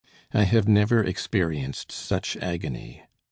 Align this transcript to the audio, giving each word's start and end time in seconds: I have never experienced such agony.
I 0.33 0.45
have 0.45 0.67
never 0.67 1.03
experienced 1.03 1.91
such 1.91 2.35
agony. 2.37 3.03